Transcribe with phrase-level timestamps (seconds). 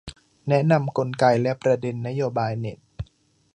[0.49, 2.79] แนะนำกลไกและประเด็นนโยบายเน็ต